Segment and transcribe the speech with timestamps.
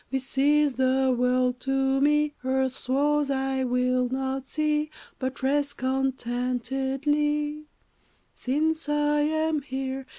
[0.09, 4.89] This is the world to me, Earth's woes I will not see
[5.19, 7.67] But rest contentedly
[8.33, 10.07] Since I am here.